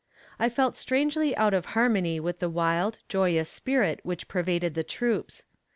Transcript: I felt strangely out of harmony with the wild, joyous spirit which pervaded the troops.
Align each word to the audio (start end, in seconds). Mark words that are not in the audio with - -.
I 0.39 0.49
felt 0.49 0.75
strangely 0.75 1.35
out 1.37 1.53
of 1.53 1.65
harmony 1.77 2.19
with 2.19 2.39
the 2.39 2.49
wild, 2.49 2.97
joyous 3.07 3.49
spirit 3.49 3.99
which 4.01 4.27
pervaded 4.27 4.73
the 4.73 4.83
troops. 4.83 5.43